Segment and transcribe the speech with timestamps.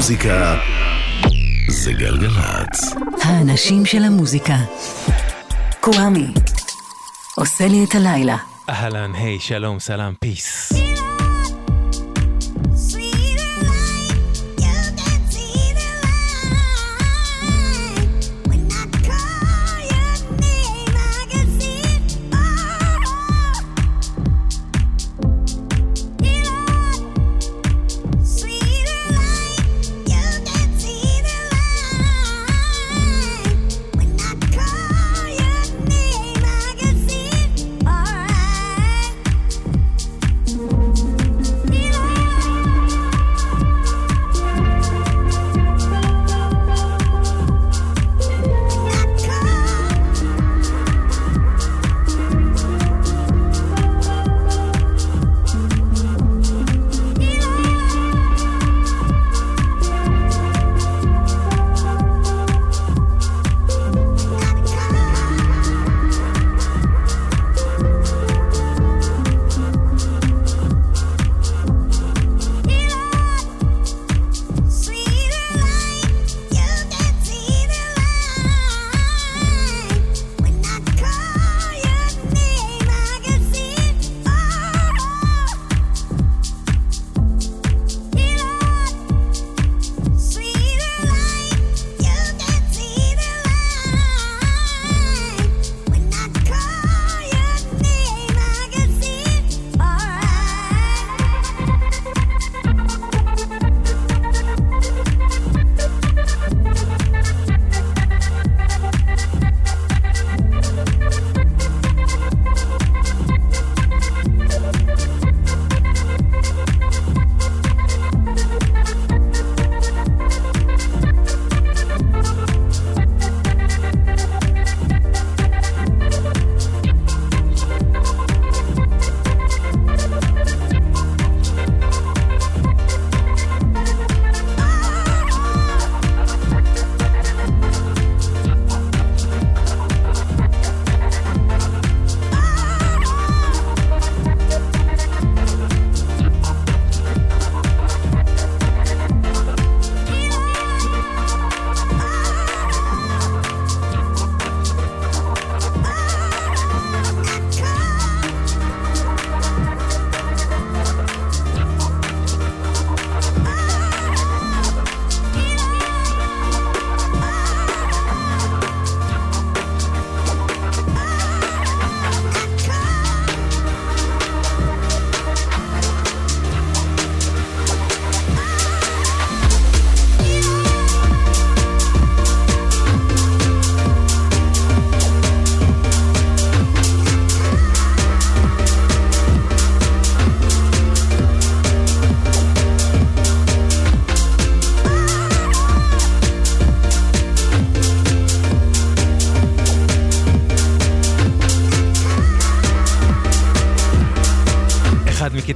[0.00, 0.56] המוזיקה
[1.68, 2.94] זה גלגלצ.
[3.22, 4.56] האנשים של המוזיקה.
[5.80, 6.26] קוואמי.
[7.36, 8.36] עושה לי את הלילה.
[8.68, 10.72] אהלן, היי, שלום, סלאם, פיס.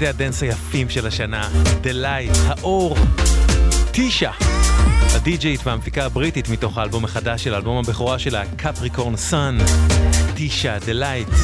[0.04, 1.48] קטעי ה dance היפים של השנה,
[1.82, 2.96] The Light, האור,
[3.90, 4.30] טישה,
[5.14, 9.58] הדי-ג'יית והמפיקה הבריטית מתוך האלבום החדש של האלבום הבכורה שלה, Capricorn Sun,
[10.34, 11.34] טישה, The Light.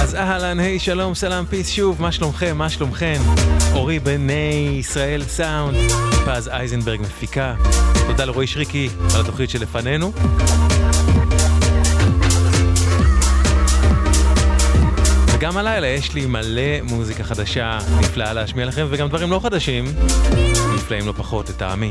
[0.00, 3.20] אז אהלן, היי, שלום, סלאם, peace, שוב, מה שלומכם, מה שלומכם?
[3.72, 5.76] אורי בני ישראל סאונד,
[6.26, 7.54] פז אייזנברג מפיקה.
[8.06, 10.12] תודה לרועי שריקי על התוכנית שלפנינו.
[15.40, 19.84] וגם הלילה יש לי מלא מוזיקה חדשה נפלאה להשמיע לכם, וגם דברים לא חדשים,
[20.74, 21.90] נפלאים לא פחות, לטעמי.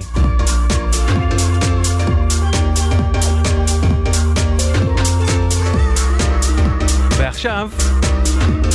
[7.18, 7.70] ועכשיו,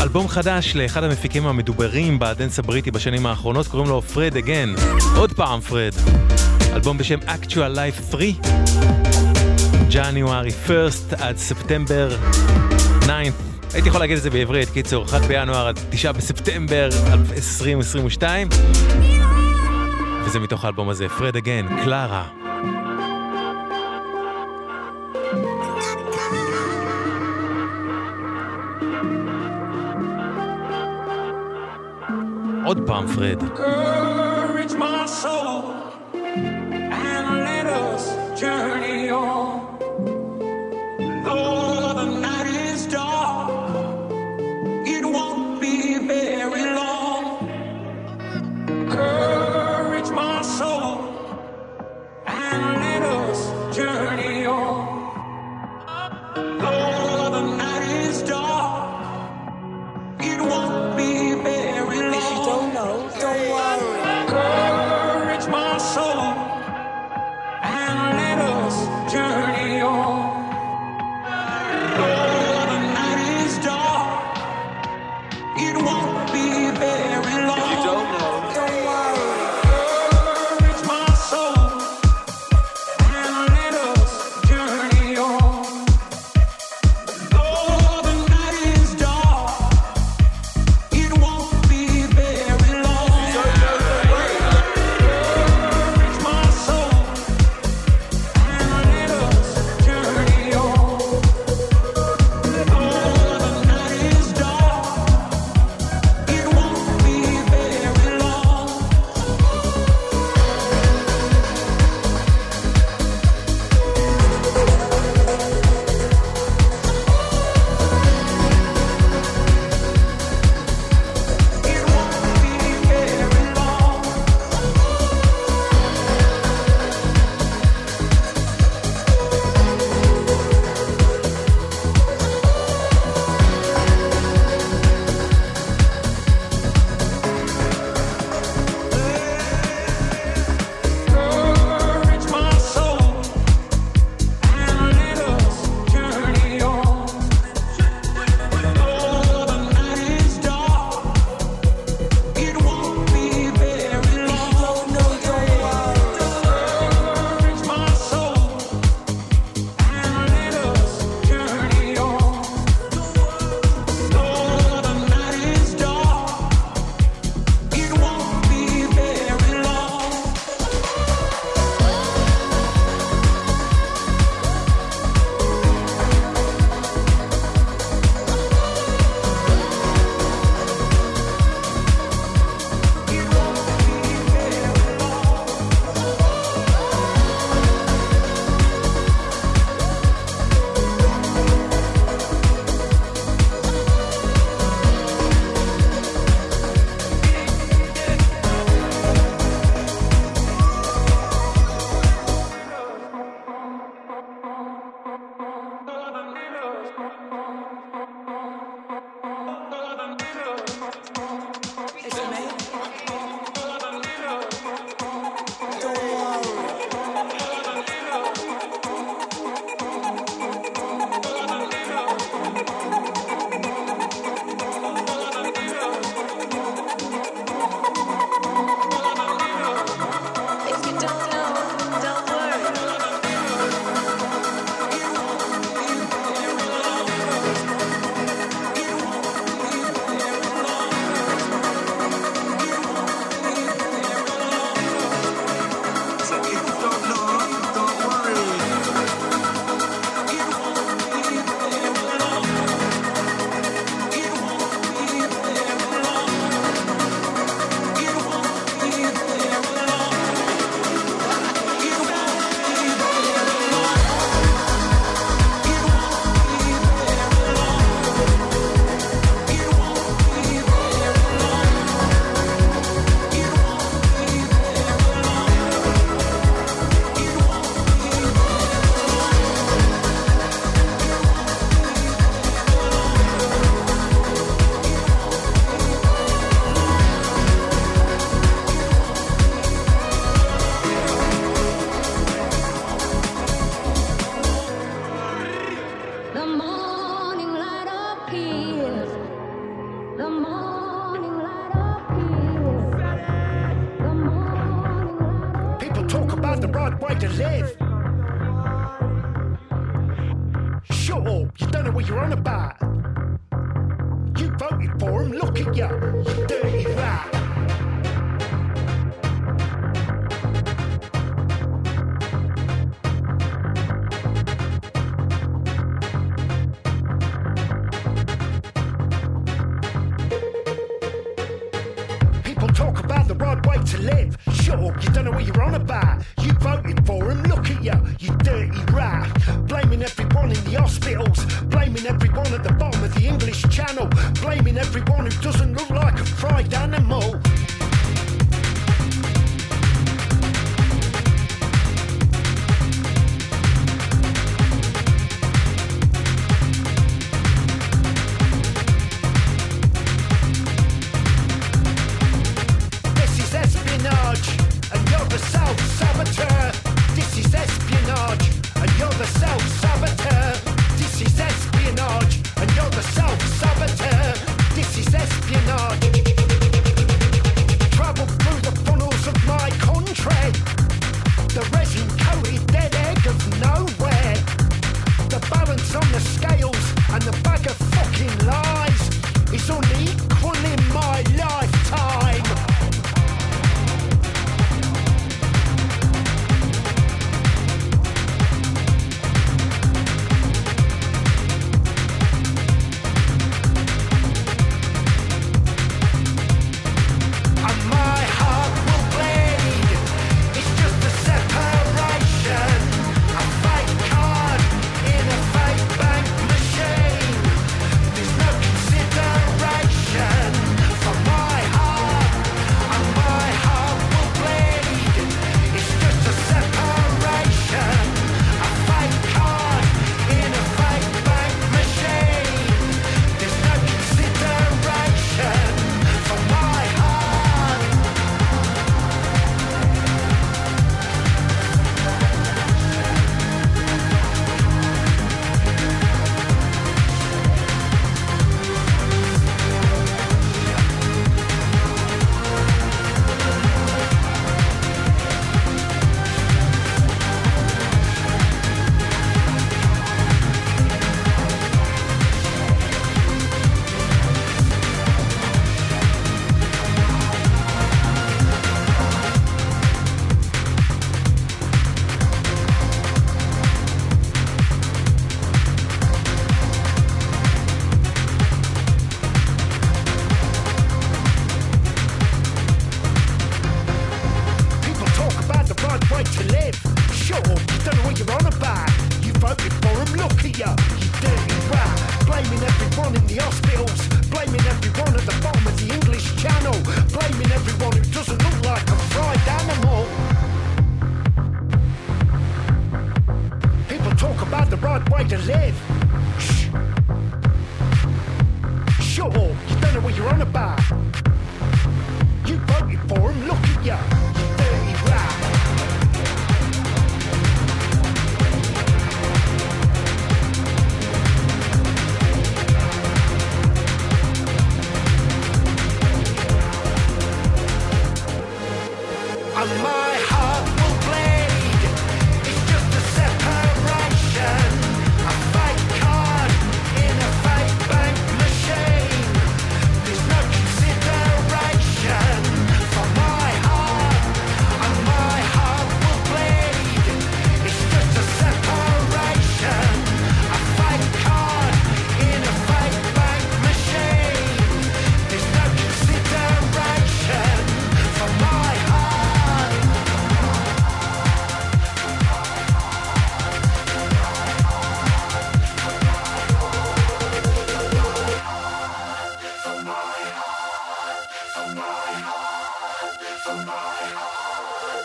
[0.03, 4.75] אלבום חדש לאחד המפיקים המדוברים בדנס הבריטי בשנים האחרונות, קוראים לו פרד אגן,
[5.17, 5.93] עוד פעם פרד.
[6.73, 8.25] אלבום בשם Actual Life 3,
[9.91, 12.17] January 1st עד ספטמבר
[13.01, 13.54] 9th.
[13.75, 16.89] הייתי יכול להגיד את זה בעברית, קיצור, 1 בינואר עד 9 בספטמבר
[17.37, 18.49] 2022.
[20.25, 22.25] וזה מתוך האלבום הזה, פרד אגן, קלרה.
[32.65, 33.43] עוד פעם פרד.
[38.37, 38.84] journey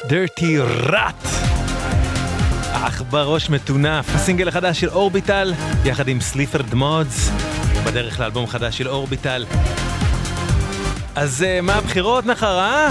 [0.10, 1.28] Dirty Rat.
[2.72, 5.54] אך בראש מטונף, הסינגל החדש של אורביטל,
[5.86, 7.32] יחד עם סליפרד מודס,
[7.86, 9.46] בדרך לאלבום חדש של אורביטל.
[11.16, 12.88] אז אה, מה הבחירות נחר, אה?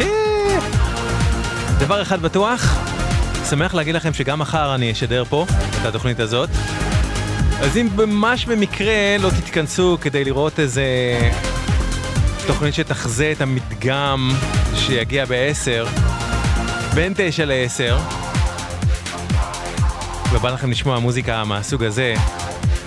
[0.00, 0.58] אה?
[1.78, 2.78] דבר אחד בטוח,
[3.50, 5.46] שמח להגיד לכם שגם מחר אני אשדר פה
[5.80, 6.50] את התוכנית הזאת.
[7.60, 10.84] אז אם ממש במקרה לא תתכנסו כדי לראות איזה
[12.46, 14.30] תוכנית שתחזה את המדגם
[14.74, 16.11] שיגיע בעשר, 10
[16.94, 17.98] בין תשע לעשר.
[20.32, 22.14] ובא לכם לשמוע מוזיקה מהסוג הזה,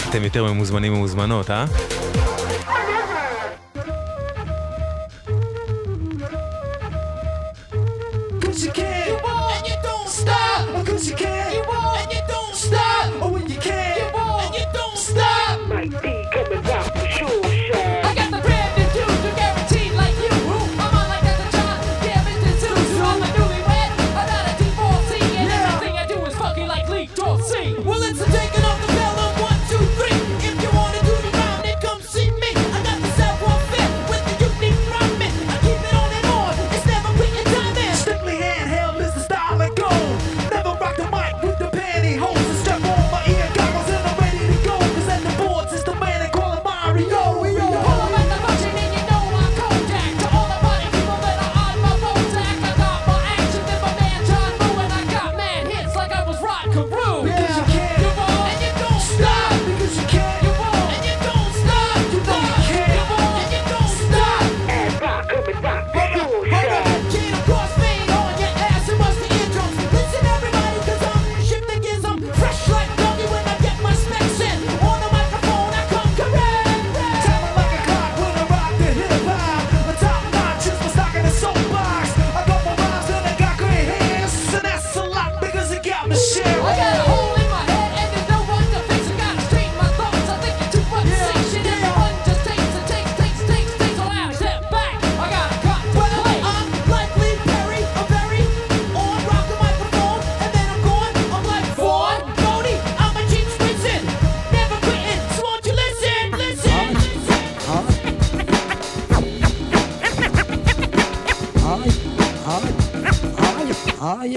[0.09, 1.65] אתם יותר ממוזמנים ומוזמנות, אה?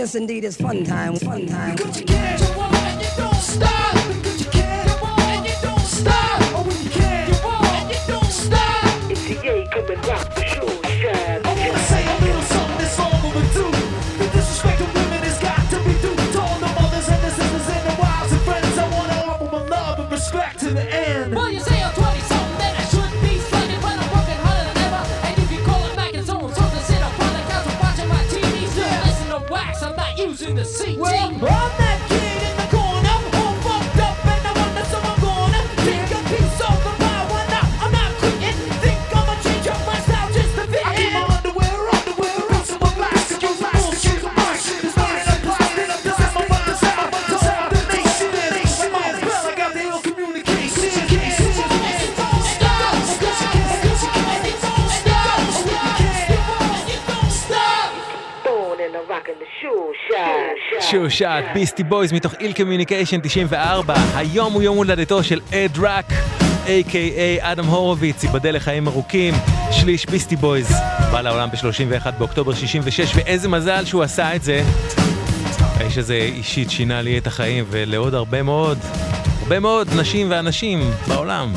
[0.09, 1.17] This indeed, it's fun time.
[1.17, 2.48] Fun time.
[61.19, 63.95] שעת Beastie Boys מתוך Ill Communication 94.
[64.15, 66.13] היום הוא יום הולדתו של Ad-Rock,
[66.67, 69.35] a.k.a אדם הורוביץ, ייבדל לחיים ארוכים.
[69.71, 70.73] שליש Beastie Boys
[71.13, 74.63] בא לעולם ב-31 באוקטובר 66, ואיזה מזל שהוא עשה את זה.
[75.77, 78.79] האיש הזה אישית שינה לי את החיים, ולעוד הרבה מאוד,
[79.43, 81.53] הרבה מאוד נשים ואנשים בעולם.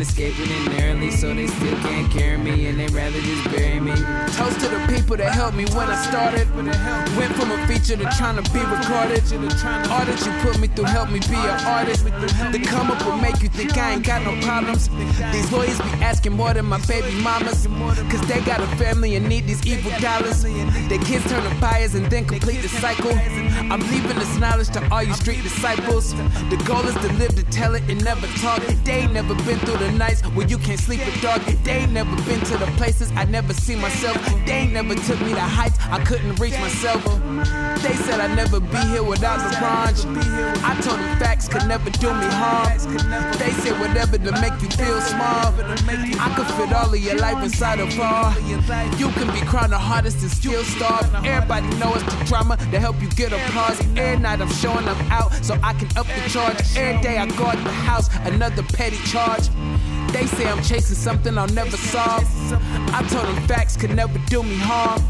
[0.00, 3.80] can't escape it inherently, so they still can't carry me, and they'd rather just bury
[3.80, 3.92] me.
[4.32, 6.48] Toast to the people that helped me when I started.
[7.16, 9.22] Went from a feature to trying to be recorded.
[9.90, 12.04] All that you put me through helped me be an artist.
[12.04, 14.88] The come up will make you think I ain't got no problems.
[15.32, 17.66] These lawyers be asking more than my baby mamas,
[18.10, 20.42] cause they got a family and need these evil dollars.
[20.42, 23.12] Their kids turn to buyers and then complete the cycle.
[23.70, 26.14] I'm leaving this knowledge to all you street disciples.
[26.50, 28.62] The goal is to live to tell it and never talk.
[28.84, 31.42] They never been through the nights where you can't sleep at dark.
[31.64, 34.16] They never been to the places I never see myself.
[34.46, 37.04] They never took me to heights I couldn't reach myself.
[37.82, 40.04] They said I'd never be here without the bronze.
[40.62, 42.78] I told them facts could never do me harm.
[43.38, 45.54] They said whatever to make you feel small.
[46.20, 48.38] I could fit all of your life inside a bar.
[48.98, 51.08] You can be crowned the hardest and still starve.
[51.24, 53.80] Everybody know it's the drama to help you get applause.
[53.96, 56.56] Every night I'm showing I'm out so I can up the charge.
[56.76, 59.48] Every day I guard the house, another petty charge.
[60.12, 62.24] They say I'm chasing something I'll never solve.
[62.92, 65.00] I told them facts could never do me harm.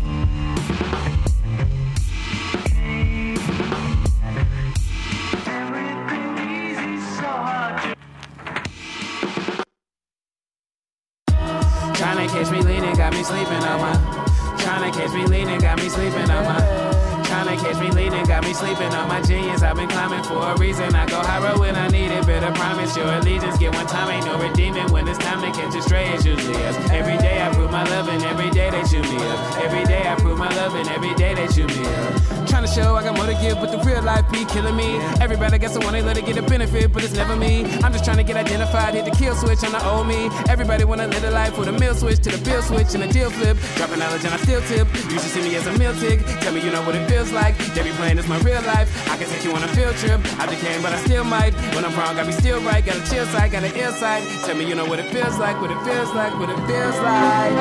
[18.54, 19.62] My genius.
[19.62, 20.94] I've been climbing for a reason.
[20.94, 22.26] I go higher when I need it.
[22.26, 23.58] Better promise your allegiance.
[23.58, 24.90] Get one time, ain't no redeeming.
[24.92, 26.76] When it's time to catch a stray, it's usually us.
[26.90, 29.58] Every day I prove my love, and every day they chew me up.
[29.58, 32.48] Every day I prove my love, and every day they chew me up.
[32.48, 34.98] Trying to show I got more to give, but the real life be killing me.
[35.20, 37.64] Everybody got someone they let it get a benefit, but it's never me.
[37.84, 40.30] I'm just trying to get identified, hit the kill switch on the old me.
[40.48, 43.12] Everybody wanna live the life with a meal switch to the bill switch and a
[43.12, 43.56] deal flip.
[43.76, 44.88] Dropping knowledge and I still tip.
[45.10, 46.24] You should see me as a meal tick.
[46.42, 47.56] Tell me you know what it feels like.
[47.74, 48.88] They be playing this my real life.
[49.12, 50.20] I can take you on a field trip.
[50.42, 51.54] I just came, but I still might.
[51.74, 52.82] When I'm wrong, I be still right.
[52.88, 54.22] Got a chill side, got an ear side.
[54.44, 56.98] Tell me you know what it feels like, what it feels like, what it feels
[57.08, 57.56] like.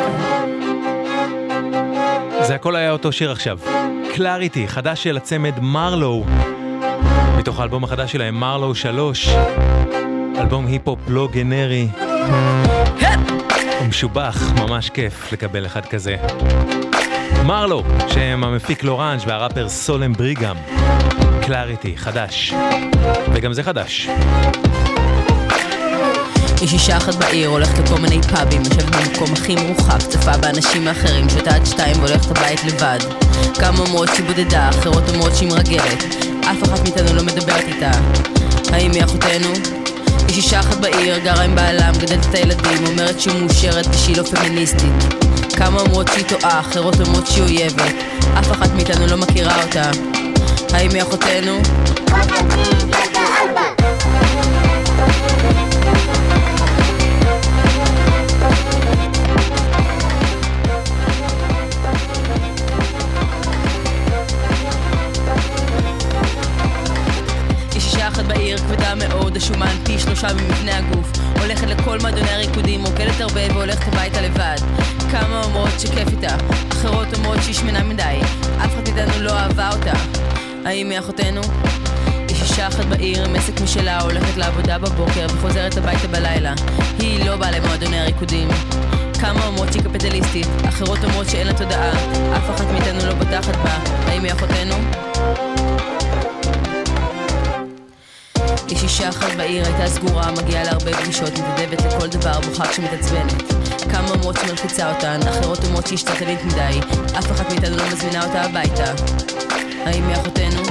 [2.42, 3.60] זה הכל היה אותו שיר עכשיו.
[4.16, 6.26] Clarity, חדש של הצמד Marlowe,
[7.38, 9.30] מתוך האלבום החדש שלהם, Marlowe 3.
[10.38, 11.88] אלבום היפ-הופ לא גנרי.
[13.80, 16.16] הוא משובח, ממש כיף לקבל אחד כזה.
[17.46, 20.56] Marlowe, שהם המפיק L'Orange והראפר Solemn Brigham.
[21.42, 22.54] Clarity, חדש.
[23.34, 24.10] וגם זה חדש.
[26.62, 31.30] יש אישה אחת בעיר, הולכת לכל מיני פאבים, יושבת במקום הכי מרוחק, צופה באנשים האחרים,
[31.30, 33.00] שותה עד שתיים והולכת הבית לבד.
[33.60, 36.04] כמה אומרות שהיא בודדה, אחרות אומרות שהיא מרגלת,
[36.42, 37.92] אף אחת מאיתנו לא מדברת איתה.
[38.74, 39.54] האם היא אחותנו?
[40.30, 44.24] יש אישה אחת בעיר, גרה עם בעלה, מגדלת את הילדים, אומרת שהיא מאושרת ושהיא לא
[44.24, 45.29] פמיניסטית.
[45.60, 47.96] כמה אומרות שהיא טועה, אחרות אומרות שהיא אויבת,
[48.40, 49.92] אף אחת מאיתנו לא מכירה אותה.
[50.74, 51.60] האם היא אחותנו?
[67.76, 71.19] יש אישה אחת בעיר כבדה מאוד, השומן פי שלושה ממבנה הגוף.
[71.42, 74.58] הולכת לכל מועדוני הריקודים, רוקדת הרבה והולכת הביתה לבד.
[75.12, 76.36] כמה אומרות שכיף איתה,
[76.72, 78.20] אחרות אומרות שהיא שמנה מדי.
[78.58, 79.94] אף אחד מאיתנו לא אהבה אותה.
[80.66, 81.42] האם היא אחותנו?
[82.30, 86.54] יש אישה אחת בעיר עם עסק משלה, הולכת לעבודה בבוקר וחוזרת הביתה בלילה.
[87.00, 88.48] היא לא באה למועדוני הריקודים.
[89.22, 91.92] כמה אומרות שהיא קפיטליסטית, אחרות אומרות שאין לה תודעה.
[92.38, 93.80] אף אחת מאיתנו לא בוטחת בה.
[94.08, 94.76] האם היא אחותנו?
[98.80, 103.34] יש אישה אחת בעיר, הייתה סגורה, מגיעה להרבה פגישות, מתנדבת לכל דבר, בוכה כשמתעצבנת.
[103.92, 106.80] כמה אומרות שמלחיצה אותן, אחרות אומרות שהיא שתתנית מדי,
[107.20, 108.84] אף אחת מאיתנו לא מזמינה אותה הביתה.
[109.86, 110.62] האם היא אחותנו?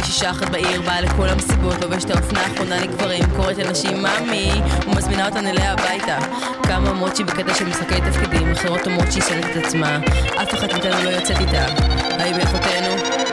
[0.00, 4.52] יש אישה אחת בעיר, באה לכל המסיבות, לובשת האופנה האחרונה לגברים, קוראת לנשים מאמי,
[4.86, 6.18] ומזמינה אותן אליה הביתה.
[6.62, 9.98] כמה אומרות שהיא בקטע של משחקי תפקידים, אחרות אומרות שהיא שונאת את עצמה,
[10.42, 11.64] אף אחת מאיתנו לא יוצאת איתה.
[12.18, 13.29] האם היא אחותנו?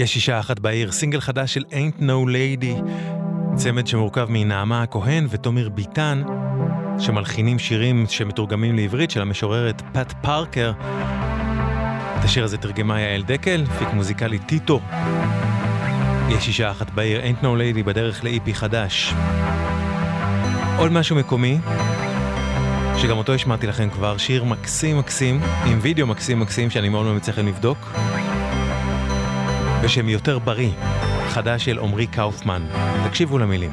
[0.00, 2.90] יש אישה אחת בעיר, סינגל חדש של Ain't No Lady,
[3.54, 6.22] צמד שמורכב מנעמה הכהן ותומר ביטן,
[6.98, 10.72] שמלחינים שירים שמתורגמים לעברית של המשוררת פאט פארקר.
[12.18, 14.80] את השיר הזה תרגמה יעל דקל, פיק מוזיקלי טיטו.
[16.28, 19.14] יש אישה אחת בעיר, Ain't No Lady, בדרך לאיפי חדש.
[20.78, 21.58] עוד משהו מקומי,
[22.98, 27.28] שגם אותו השמעתי לכם כבר, שיר מקסים מקסים, עם וידאו מקסים מקסים שאני מאוד ממליץ
[27.28, 27.78] לכם לבדוק,
[29.84, 30.70] בשם יותר בריא,
[31.28, 32.62] חדש של עמרי קאופמן.
[33.08, 33.70] תקשיבו למילים.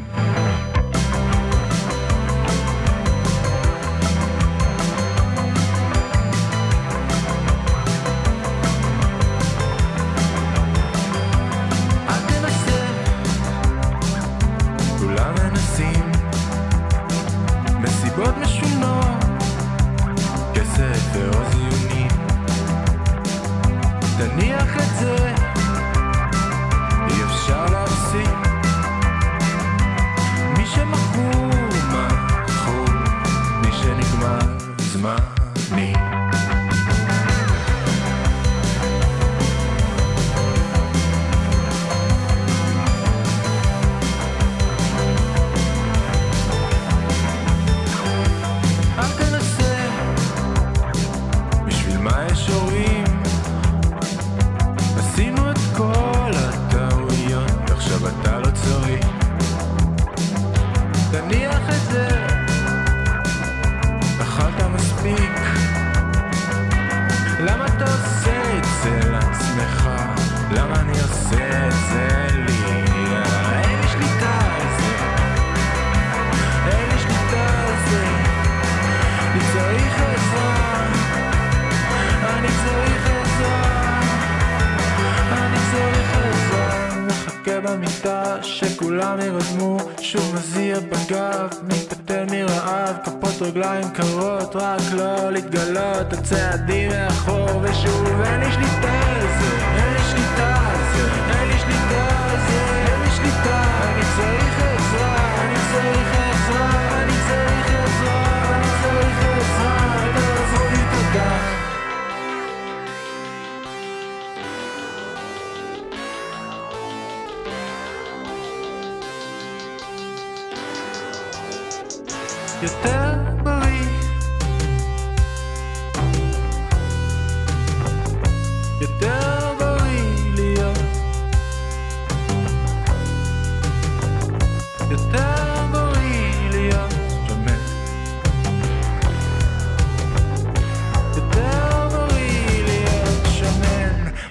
[93.57, 99.99] רגליים קרות, רק לא להתגלות, הצעדים מאחור, ושוב אין לי שליטה על זה, אין לי
[100.11, 103.61] שליטה על זה, אין לי שליטה על זה, אין לי שליטה,
[103.93, 104.66] אני צריך...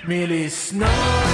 [0.06, 1.25] merely snow.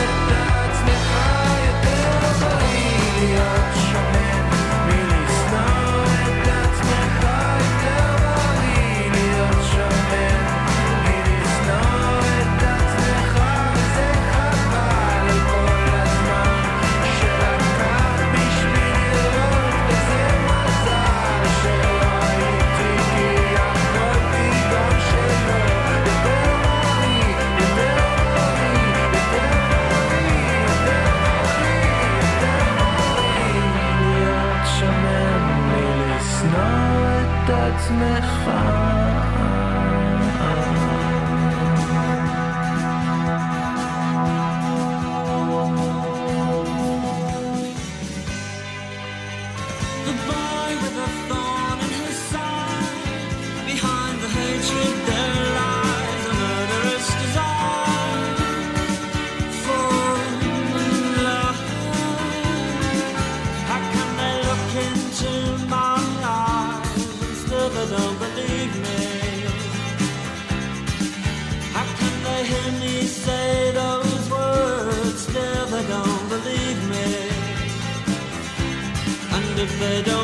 [79.82, 80.21] but don't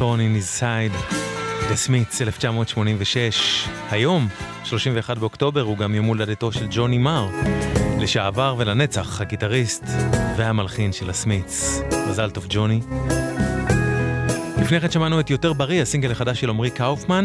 [0.00, 1.14] Thorn in his side,
[1.68, 3.68] The Smiths, 1986.
[3.90, 4.28] היום,
[4.64, 7.28] 31 באוקטובר, הוא גם יום הולדתו של ג'וני מר,
[7.98, 9.84] לשעבר ולנצח, הגיטריסט
[10.36, 11.80] והמלחין של הסמיץ.
[12.08, 12.80] מזל טוב, ג'וני.
[14.60, 17.24] לפני כן שמענו את יותר בריא, הסינגל החדש של עמרי קאופמן,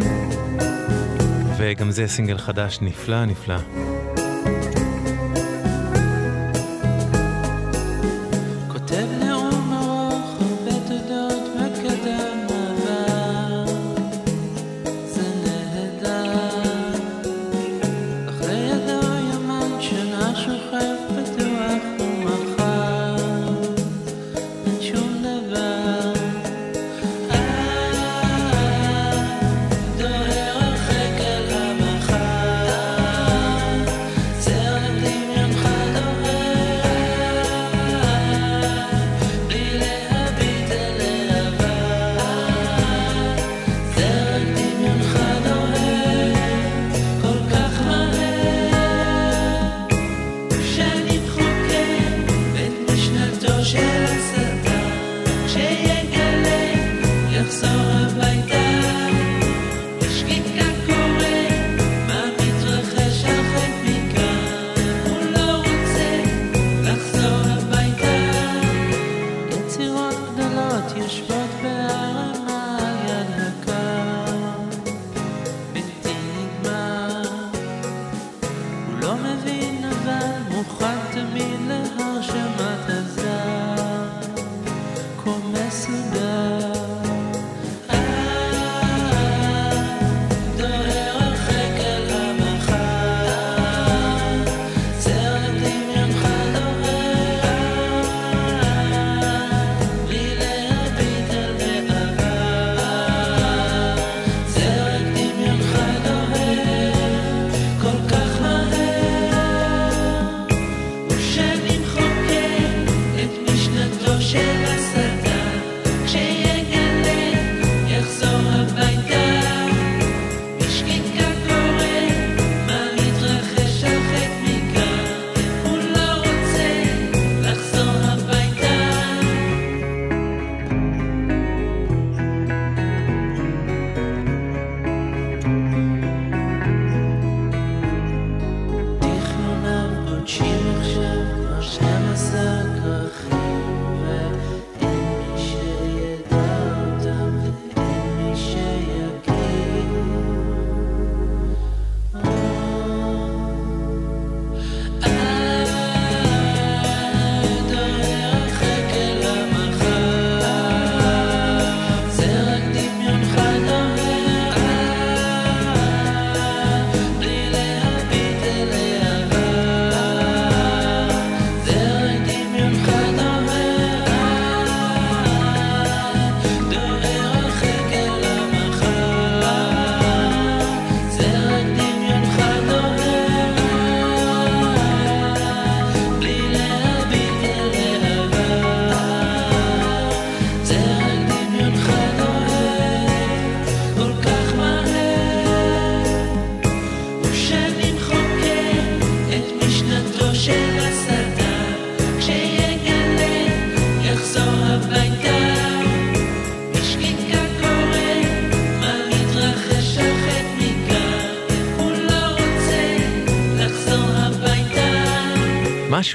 [1.58, 3.58] וגם זה סינגל חדש נפלא נפלא.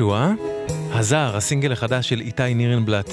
[0.08, 0.32] אה?
[0.90, 3.10] הזר, הסינגל החדש של איתי נירנבלט,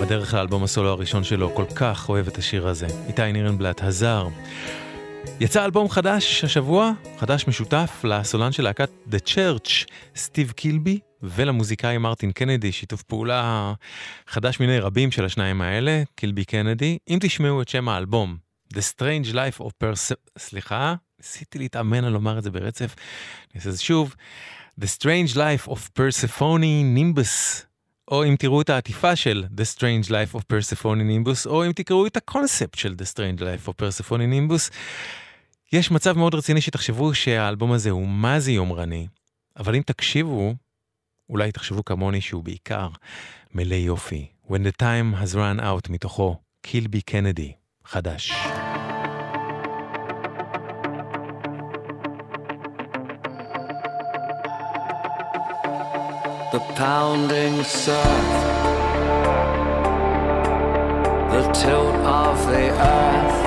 [0.00, 2.86] בדרך לאלבום הסולו הראשון שלו, כל כך אוהב את השיר הזה.
[3.08, 4.28] איתי נירנבלט, הזר.
[5.40, 12.32] יצא אלבום חדש השבוע, חדש משותף לסולן של להקת The Church, סטיב קילבי, ולמוזיקאי מרטין
[12.32, 13.72] קנדי, שיתוף פעולה
[14.26, 16.98] חדש מיני רבים של השניים האלה, קילבי קנדי.
[17.08, 18.36] אם תשמעו את שם האלבום,
[18.74, 20.14] The Strange Life of Perse...
[20.38, 24.14] סליחה, ניסיתי להתאמן על לומר את זה ברצף, אני אעשה את זה שוב.
[24.80, 26.62] The Strange Life of Persephone
[26.96, 27.64] Nimbus,
[28.10, 32.06] או אם תראו את העטיפה של The Strange Life of Persephone Nimbus, או אם תקראו
[32.06, 34.72] את הקונספט של The Strange Life of Persephone Nimbus,
[35.72, 39.06] יש מצב מאוד רציני שתחשבו שהאלבום הזה הוא מה זה יומרני,
[39.56, 40.54] אבל אם תקשיבו,
[41.28, 42.88] אולי תחשבו כמוני שהוא בעיקר
[43.54, 44.26] מלא יופי.
[44.48, 47.52] When the time has run out מתוכו, קילבי קנדי,
[47.84, 48.32] חדש.
[56.56, 58.26] the pounding surf,
[61.30, 63.38] the tilt of the earth,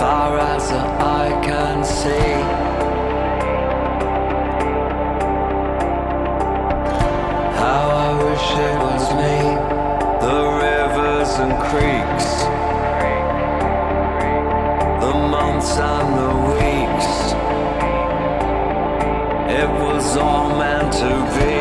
[0.00, 0.84] far as the
[1.16, 2.32] eye can see.
[7.60, 9.38] How I wish it was me,
[10.26, 12.28] the rivers and creeks,
[15.04, 16.41] the months and the
[20.02, 21.51] was all meant to be.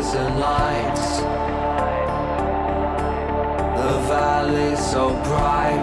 [0.00, 1.18] The lights.
[3.78, 5.82] The valleys so bright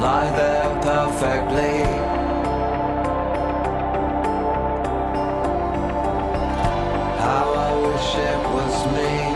[0.00, 1.82] lie there perfectly.
[7.18, 9.35] How I wish it was me.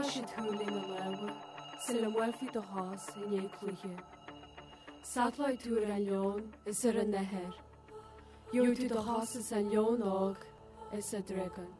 [0.00, 1.34] Tá sin túling a leha
[1.84, 3.96] sin le bhfuilfi do háás in é cluiche.
[5.12, 7.52] Saatlaid túr an leon is ar an nehéir.
[8.54, 10.38] Joú tú do háas an leon ág
[10.98, 11.79] is a dregan.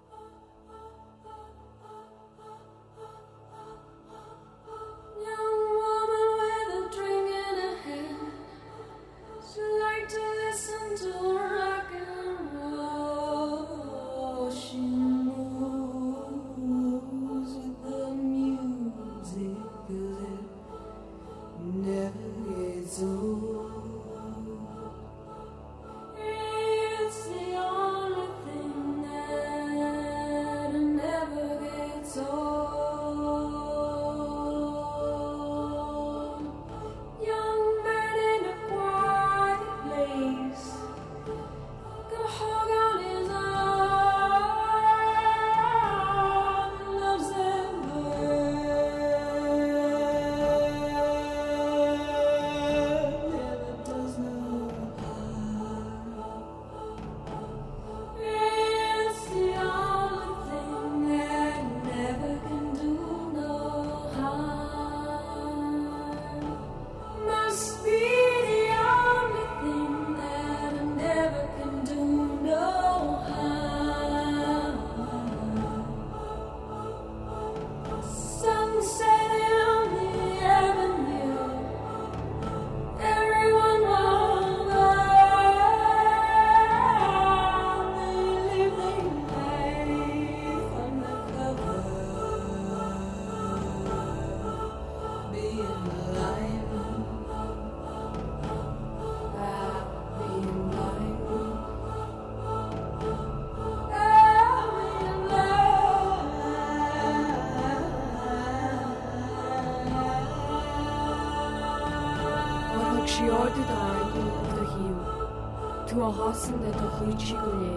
[117.10, 117.74] wyćmienie.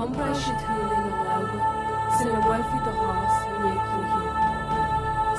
[0.00, 1.60] On praši tūne no lauga,
[2.18, 4.24] sena waifu the haas and ye kuhi.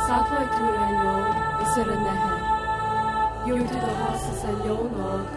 [0.05, 1.13] Satlai tūre no,
[1.63, 2.39] is a neher.
[3.47, 5.27] Yo to the haas is a yo nog,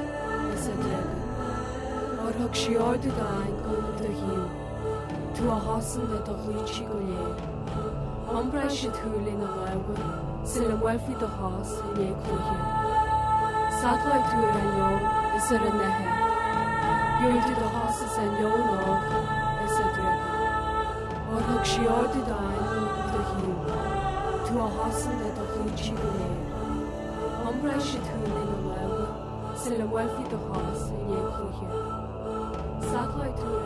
[0.54, 1.06] is a dead.
[2.24, 4.42] Or hok shior to the angle to him.
[5.36, 7.26] To a haas and the wyćmienie.
[8.28, 9.96] On praši tūne no lauga,
[10.44, 11.98] sena waifu the haas and
[14.78, 14.88] no,
[15.36, 16.25] is a.
[17.26, 19.02] To the horses and your Gud i dahası sen yolnog
[19.64, 20.12] esedrega.
[21.34, 23.52] Ornog şiodi da enu dahi.
[24.46, 26.28] Tu ahasın da dahi çigile.
[27.48, 31.68] the şitun enu the Sile wefi dahası yeklihe.
[32.92, 33.65] Satlay tu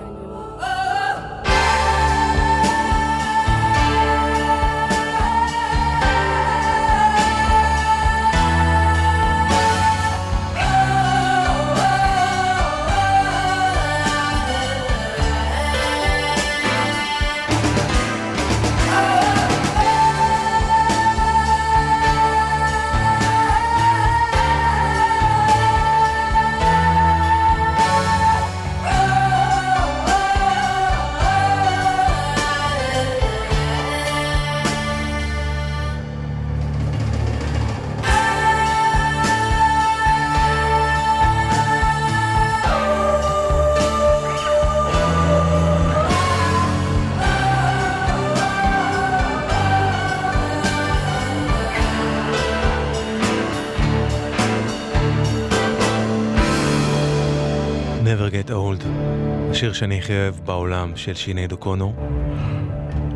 [59.60, 61.94] השיר שאני הכי אוהב בעולם של שינייד אוקונו.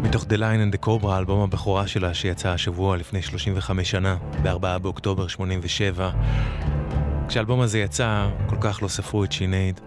[0.03, 4.79] מתוך The Line and the Cobra, האלבום הבכורה שלה שיצא השבוע לפני 35 שנה, ב-4
[4.79, 6.11] באוקטובר 87.
[7.29, 9.81] כשהאלבום הזה יצא, כל כך לא ספרו את שינייד.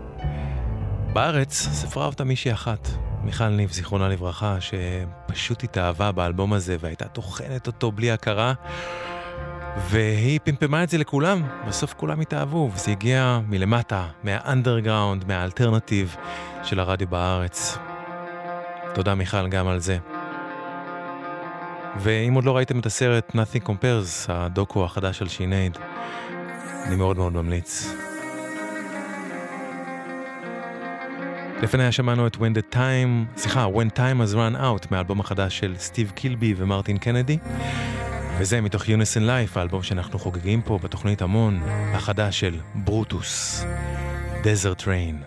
[1.13, 2.89] בארץ ספרה אותה מישהי אחת,
[3.23, 8.53] מיכל ניב, זיכרונה לברכה, שפשוט התאהבה באלבום הזה והייתה טוחנת אותו בלי הכרה.
[9.79, 16.15] והיא פמפמה את זה לכולם, בסוף כולם התאהבו, וזה הגיע מלמטה, מהאנדרגראונד, מהאלטרנטיב
[16.63, 17.77] של הרדיו בארץ.
[18.93, 19.97] תודה מיכל גם על זה.
[21.99, 25.77] ואם עוד לא ראיתם את הסרט Nothing Compares, הדוקו החדש על שינייד,
[26.85, 27.93] אני מאוד מאוד ממליץ.
[31.63, 35.75] לפניה שמענו את When the Time, סליחה, When Time has Run Out, מהאלבום החדש של
[35.77, 37.37] סטיב קילבי ומרטין קנדי.
[38.39, 41.59] וזה מתוך יוניסן לייף, האלבום שאנחנו חוגגים פה בתוכנית המון,
[41.93, 43.63] החדש של ברוטוס,
[44.43, 45.21] דזרט ריין.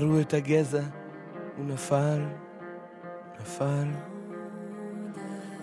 [0.00, 0.82] קרעו את הגזע,
[1.56, 2.20] הוא נפל,
[3.40, 3.88] נפל.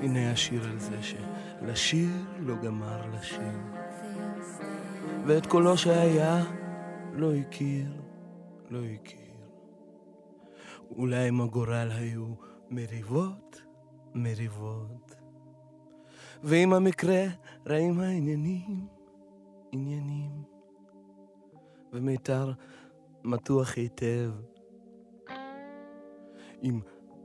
[0.02, 2.10] הנה השיר על זה שלשיר
[2.40, 3.58] לא גמר לשיר.
[5.26, 6.44] ואת קולו שהיה
[7.14, 7.92] לא הכיר,
[8.70, 9.36] לא הכיר.
[10.92, 12.34] אולי עם הגורל היו
[12.70, 13.62] מריבות,
[14.16, 15.16] מריבות.
[16.44, 17.24] ועם המקרה
[17.68, 18.88] רעים העניינים,
[19.72, 20.32] עניינים.
[21.94, 22.52] ומיתר
[23.28, 24.32] מתוח היטב,
[26.62, 26.80] עם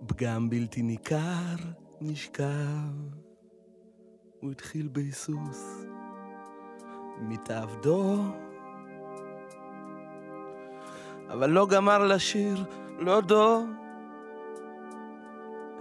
[0.06, 1.56] פגם בלתי ניכר
[2.00, 2.44] נשכב.
[4.40, 5.86] הוא התחיל בהיסוס,
[7.20, 8.16] מתעבדו,
[11.28, 12.64] אבל לא גמר לשיר,
[12.98, 13.62] לא דו.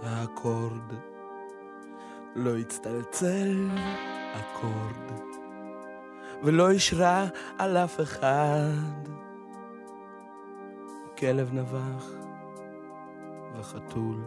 [0.02, 0.92] האקורד
[2.36, 3.68] לא הצטלצל,
[4.32, 5.20] אקורד,
[6.42, 7.26] ולא אישרה
[7.58, 9.11] על אף אחד.
[11.22, 12.10] כלב נבח
[13.56, 14.24] וחתול,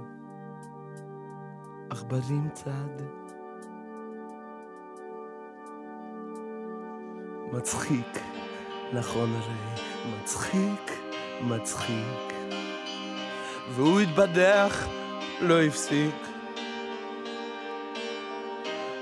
[1.89, 3.03] עכברים צד.
[7.53, 8.19] מצחיק,
[8.93, 9.81] נכון הרי,
[10.13, 10.91] מצחיק,
[11.41, 12.33] מצחיק.
[13.69, 14.87] והוא התבדח,
[15.41, 16.15] לא הפסיק.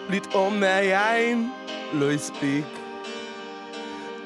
[0.10, 1.52] לטעום מהיין,
[1.94, 2.66] לא הספיק.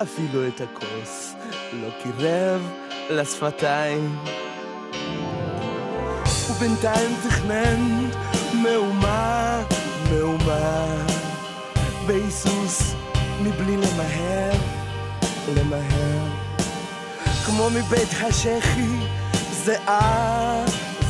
[0.01, 1.35] אפילו את הכוס
[1.73, 4.17] לא קירב לשפתיים.
[6.49, 8.09] ובינתיים תכנן
[8.53, 9.61] מהומה,
[10.11, 10.85] מהומה,
[12.07, 12.93] בהיסוס
[13.41, 14.51] מבלי למהר,
[15.55, 16.27] למהר.
[17.45, 18.87] כמו מבית השחי,
[19.51, 20.63] זיעה,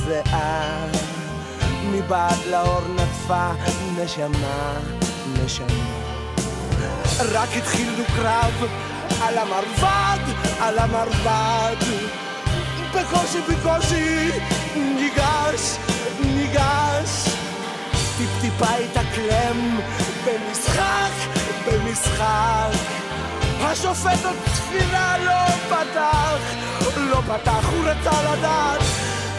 [0.06, 0.88] זיעה.
[1.92, 3.52] מבעד לאור נטפה
[3.98, 4.74] נשמה,
[5.34, 6.08] נשמה.
[7.20, 8.54] רק התחילו קרב
[9.22, 11.76] על המרבד, על המרבד.
[12.94, 14.30] בקושי, בקושי,
[14.76, 15.78] ניגש,
[16.20, 17.30] ניגש.
[18.18, 19.80] טיפ-טיפה התאקלם
[20.26, 21.12] במשחק,
[21.68, 22.98] במשחק.
[23.62, 26.40] השופט עוד תפילה לא פתח,
[26.98, 28.82] לא פתח, הוא רצה לדעת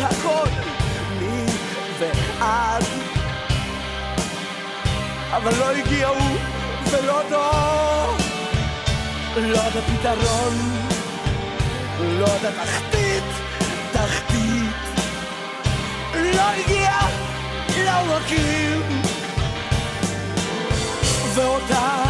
[0.01, 0.49] הכל
[1.18, 1.45] מי
[1.99, 2.85] ועד.
[5.33, 6.39] אבל לא הגיע הוא
[6.91, 8.07] ולא דור,
[9.41, 10.55] לא עד הפתרון,
[12.01, 13.24] לא עד התחתית,
[13.93, 14.74] תחתית.
[16.14, 16.93] לא הגיע
[17.84, 19.03] לעורקים,
[21.34, 22.05] ואותה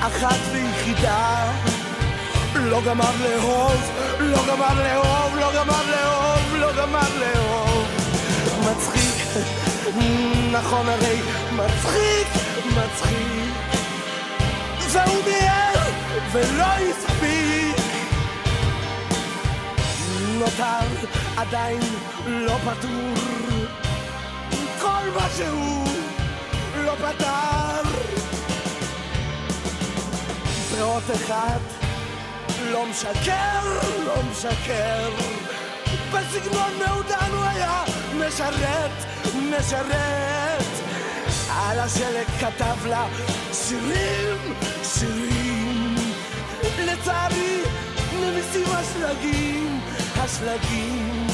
[0.00, 1.52] אחת ויחידה
[2.54, 3.90] לא גמר לאהוב,
[4.20, 7.86] לא גמר לאהוב, לא גמר לאהוב, לא גמר לאהוב.
[8.60, 9.44] מצחיק,
[10.52, 11.20] נכון הרי,
[11.52, 12.28] מצחיק,
[12.66, 13.32] מצחיק.
[14.92, 15.81] והוא מיהר
[16.32, 17.76] ולא הספיק.
[20.38, 21.06] נותר
[21.36, 21.80] עדיין
[22.26, 23.14] לא פתור,
[24.80, 25.88] כל מה שהוא
[26.74, 27.90] לא פתר.
[30.70, 31.58] ועוד אחד
[32.62, 33.60] לא משקר,
[34.04, 35.10] לא משקר.
[36.12, 37.84] בסגנון מעודן הוא היה
[38.14, 38.90] משרת,
[39.34, 40.72] משרת.
[41.50, 43.06] על השלג כתב לה
[43.52, 44.54] שירים,
[44.84, 45.31] שירים.
[46.86, 47.62] לצערי
[48.12, 49.80] נמיסים השלגים,
[50.16, 51.26] השלגים.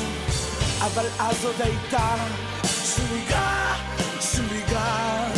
[0.81, 2.15] אבל אז עוד הייתה
[2.65, 3.75] שליגה,
[4.21, 5.29] שליגה.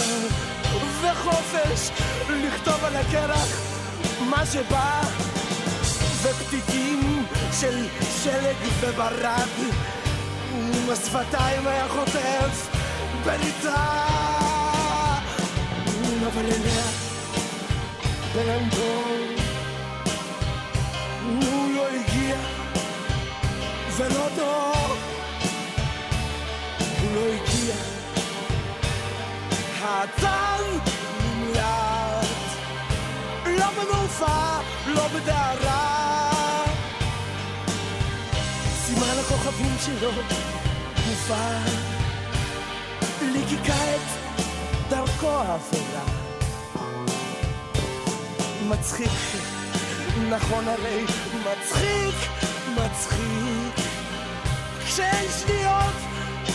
[1.03, 1.91] וחופש
[2.31, 3.49] לכתוב על הקרח
[4.21, 5.01] מה שבא.
[6.23, 7.27] ופתיתים
[7.61, 7.87] של
[8.23, 9.49] שלג וברד.
[10.55, 12.69] עם השפתיים היה חוטף
[13.25, 14.11] בריצה.
[16.27, 16.83] אבל אליה
[18.35, 19.30] ברנדור
[24.01, 24.97] ולא דור.
[27.01, 27.75] הוא לא הגיע.
[29.81, 30.63] האצן
[31.25, 32.27] נמלט.
[33.47, 36.65] לא במעופה, לא בדהרה.
[38.85, 40.11] סימן הכוכבים שלו
[41.09, 41.59] מופע.
[43.23, 44.01] ליקיקה את
[44.89, 46.05] דרכו האפלה.
[48.69, 49.43] מצחיק,
[50.31, 52.31] נכון הרי, מצחיק,
[52.77, 53.75] מצחיק.
[54.85, 55.95] כשאין שניות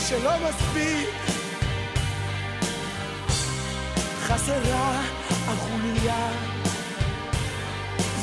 [0.08, 1.10] שלא מספיק.
[4.28, 6.32] חסרה החוליה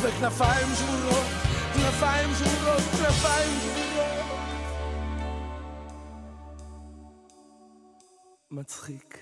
[0.03, 1.26] וכנפיים שבורות,
[1.74, 4.43] כנפיים שבורות, כנפיים שבורות.
[8.51, 9.18] מצחיק.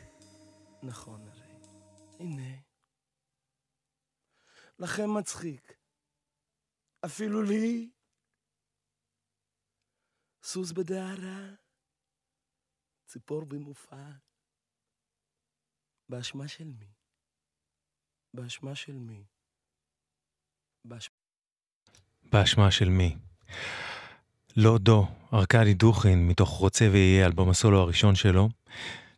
[0.83, 1.55] נכון הרי.
[2.21, 2.57] הנה.
[4.79, 5.73] לכם מצחיק.
[7.05, 7.91] אפילו לי.
[10.53, 11.41] סוס בדהרה,
[13.07, 14.11] ציפור במופע.
[16.09, 16.93] באשמה של מי?
[18.35, 19.25] באשמה של מי?
[20.85, 22.71] באשמה...
[22.71, 23.17] של מי?
[24.57, 28.49] לא דו, ארכדי דוכין, מתוך רוצה ויהיה, אלבום הסולו הראשון שלו,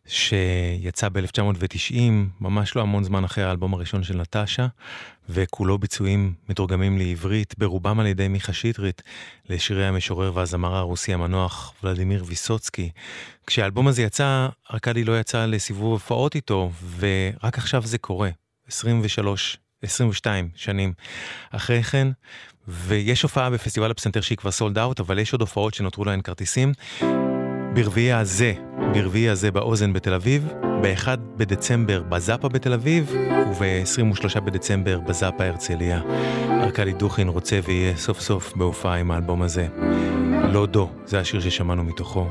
[0.07, 1.95] שיצא ב-1990,
[2.41, 4.67] ממש לא המון זמן אחרי האלבום הראשון של נטשה,
[5.29, 9.03] וכולו ביצועים מתורגמים לעברית, ברובם על ידי מיכה שטרית,
[9.49, 12.91] לשירי המשורר והזמר הרוסי המנוח ולדימיר ויסוצקי.
[13.47, 18.31] כשהאלבום הזה יצא, ארכדי לא יצא לסיבוב הופעות איתו, ורק עכשיו זה קורה,
[18.69, 20.93] 23 22 שנים
[21.51, 22.09] אחרי כן,
[22.69, 26.73] ויש הופעה בפסטיבל הפסנתר שהיא כבר סולד אאוט, אבל יש עוד הופעות שנותרו להן כרטיסים.
[27.75, 28.53] ברביעי הזה,
[28.95, 30.49] ברביעי הזה באוזן בתל אביב,
[30.83, 33.13] ב-1 בדצמבר בזאפה בתל אביב,
[33.59, 36.01] וב-23 בדצמבר בזאפה הרצליה.
[36.51, 39.67] ארכדי דוכין רוצה ויהיה סוף סוף בהופעה עם האלבום הזה.
[40.53, 42.29] לא דו, זה השיר ששמענו מתוכו.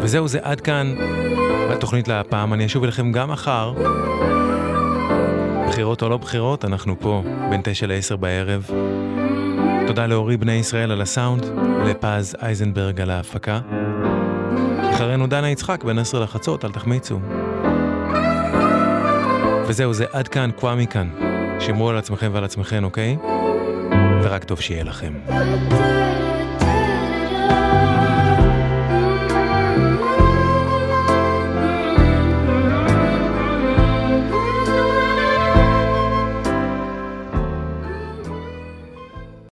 [0.00, 0.94] וזהו, זה עד כאן
[1.70, 2.54] התוכנית להפעם.
[2.54, 3.74] אני אשוב אליכם גם מחר.
[5.68, 8.70] בחירות או לא בחירות, אנחנו פה בין 9 ל-10 בערב.
[9.86, 11.46] תודה לאורי בני ישראל על הסאונד,
[11.86, 13.60] לפז אייזנברג על ההפקה.
[14.90, 17.18] אחרינו דנה יצחק בין 10 לחצות, אל תחמיצו.
[19.66, 21.08] וזהו, זה עד כאן, קווה מכאן.
[21.60, 23.16] שמרו על עצמכם ועל עצמכם, אוקיי?
[24.22, 25.12] ורק טוב שיהיה לכם.